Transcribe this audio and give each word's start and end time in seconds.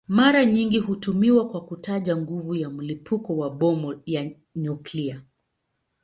Mara 0.07 0.45
nyingi 0.45 0.79
hutumiwa 0.79 1.47
kwa 1.49 1.65
kutaja 1.65 2.17
nguvu 2.17 2.55
ya 2.55 2.69
mlipuko 2.69 3.37
wa 3.37 3.49
bomu 3.49 3.91
la 4.05 4.29
nyuklia. 4.55 5.21